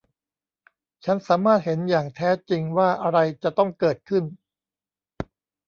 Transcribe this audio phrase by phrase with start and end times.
[1.03, 4.23] ฉันสามารถเห็นอย่างแท้จริงว่าอะไรจะต้องเกิดขึ้น